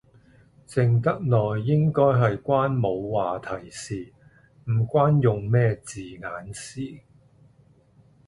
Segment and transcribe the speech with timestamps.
[0.67, 4.11] 靜得耐應該係關冇話題事，
[4.65, 7.01] 唔關用咩字眼事